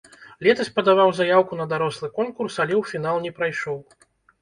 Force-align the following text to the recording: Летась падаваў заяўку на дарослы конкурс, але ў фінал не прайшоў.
Летась 0.45 0.71
падаваў 0.77 1.13
заяўку 1.19 1.53
на 1.61 1.69
дарослы 1.75 2.07
конкурс, 2.19 2.53
але 2.63 2.73
ў 2.81 2.97
фінал 2.97 3.25
не 3.31 3.37
прайшоў. 3.41 3.83